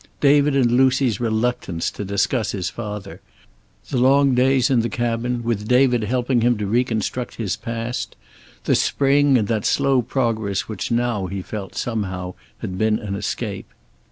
David 0.19 0.55
and 0.55 0.71
Lucy's 0.71 1.19
reluctance 1.19 1.91
to 1.91 2.03
discuss 2.03 2.53
his 2.53 2.71
father; 2.71 3.21
the 3.91 3.99
long 3.99 4.33
days 4.33 4.71
in 4.71 4.79
the 4.79 4.89
cabin, 4.89 5.43
with 5.43 5.67
David 5.67 6.05
helping 6.05 6.41
him 6.41 6.57
to 6.57 6.65
reconstruct 6.65 7.35
his 7.35 7.55
past; 7.55 8.15
the 8.63 8.73
spring, 8.73 9.37
and 9.37 9.47
that 9.47 9.63
slow 9.63 10.01
progress 10.01 10.61
which 10.61 10.89
now 10.89 11.27
he 11.27 11.43
felt, 11.43 11.75
somehow, 11.75 12.33
had 12.61 12.79
been 12.79 12.97
an 12.97 13.13
escape. 13.13 13.71